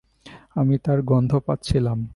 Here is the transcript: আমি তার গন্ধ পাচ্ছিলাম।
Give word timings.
আমি 0.55 0.77
তার 0.77 1.01
গন্ধ 1.01 1.31
পাচ্ছিলাম। 1.35 2.09